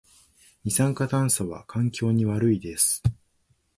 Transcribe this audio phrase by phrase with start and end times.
[0.65, 3.03] 二酸化炭素は環境に悪いです